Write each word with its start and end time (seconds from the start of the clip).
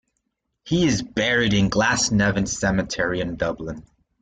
He 0.65 0.87
is 0.87 1.03
buried 1.03 1.53
in 1.53 1.69
Glasnevin 1.69 2.47
Cemetery 2.47 3.21
in 3.21 3.35
Dublin. 3.35 3.85